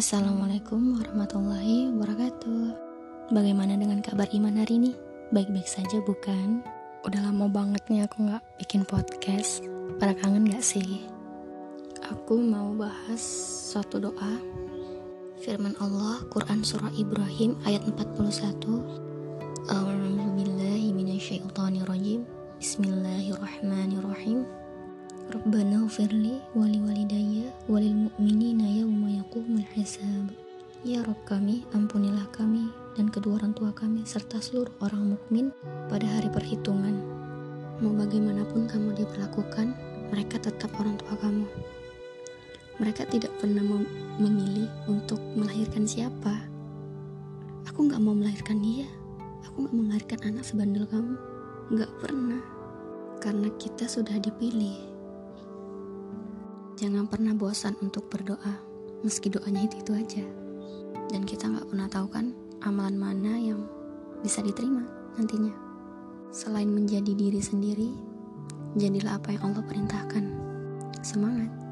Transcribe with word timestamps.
Assalamualaikum 0.00 0.96
warahmatullahi 0.96 1.92
wabarakatuh 1.92 2.72
Bagaimana 3.36 3.76
dengan 3.76 4.00
kabar 4.00 4.32
Iman 4.32 4.56
hari 4.56 4.80
ini? 4.80 4.96
Baik-baik 5.28 5.68
saja 5.68 6.00
bukan? 6.00 6.64
Udah 7.04 7.20
lama 7.20 7.52
banget 7.52 7.84
nih 7.92 8.08
aku 8.08 8.24
gak 8.24 8.40
bikin 8.56 8.88
podcast 8.88 9.60
Pada 10.00 10.16
kangen 10.16 10.48
gak 10.48 10.64
sih? 10.64 11.04
Aku 12.16 12.40
mau 12.40 12.72
bahas 12.72 13.20
suatu 13.68 14.00
doa 14.00 14.40
Firman 15.44 15.76
Allah 15.76 16.24
Quran 16.32 16.64
Surah 16.64 16.96
Ibrahim 16.96 17.60
ayat 17.68 17.84
41 17.84 18.56
A'udzubillahiminasyaitonirrojim 19.68 22.24
Bismillahirrahmanirrahim 22.56 24.48
Rabbana 25.30 25.86
ufirli 25.86 26.42
wali 26.58 26.82
walidayya 26.82 27.54
walil 27.70 28.10
mu'minina 28.10 28.66
yawma 28.66 29.14
yaqumul 29.14 29.62
hisab. 29.78 30.26
Ya 30.82 31.06
Rabb 31.06 31.22
kami, 31.22 31.62
ampunilah 31.70 32.26
kami 32.34 32.66
dan 32.98 33.14
kedua 33.14 33.38
orang 33.38 33.54
tua 33.54 33.70
kami 33.70 34.02
serta 34.02 34.42
seluruh 34.42 34.74
orang 34.82 35.14
mukmin 35.14 35.54
pada 35.86 36.02
hari 36.02 36.26
perhitungan. 36.34 36.98
Mau 37.78 37.94
bagaimanapun 37.94 38.66
kamu 38.66 38.90
diperlakukan, 38.98 39.70
mereka 40.10 40.42
tetap 40.42 40.74
orang 40.82 40.98
tua 40.98 41.14
kamu. 41.22 41.46
Mereka 42.82 43.06
tidak 43.14 43.30
pernah 43.38 43.62
memilih 44.18 44.66
untuk 44.90 45.22
melahirkan 45.38 45.86
siapa. 45.86 46.42
Aku 47.70 47.86
gak 47.86 48.02
mau 48.02 48.18
melahirkan 48.18 48.58
dia. 48.58 48.90
Aku 49.46 49.62
gak 49.62 49.74
mau 49.78 49.86
melahirkan 49.94 50.26
anak 50.26 50.42
sebandel 50.42 50.90
kamu. 50.90 51.14
Gak 51.78 51.92
pernah. 52.02 52.42
Karena 53.22 53.46
kita 53.62 53.86
sudah 53.86 54.18
dipilih 54.18 54.89
Jangan 56.80 57.04
pernah 57.12 57.36
bosan 57.36 57.76
untuk 57.84 58.08
berdoa, 58.08 58.56
meski 59.04 59.28
doanya 59.28 59.68
itu-itu 59.68 59.92
aja. 59.92 60.24
Dan 61.12 61.28
kita 61.28 61.44
nggak 61.44 61.68
pernah 61.68 61.92
tahu 61.92 62.08
kan 62.08 62.32
amalan 62.64 62.96
mana 62.96 63.36
yang 63.36 63.68
bisa 64.24 64.40
diterima 64.40 64.88
nantinya. 65.20 65.52
Selain 66.32 66.72
menjadi 66.72 67.12
diri 67.12 67.36
sendiri, 67.36 67.92
jadilah 68.80 69.20
apa 69.20 69.36
yang 69.36 69.52
Allah 69.52 69.60
perintahkan. 69.68 70.24
Semangat! 71.04 71.69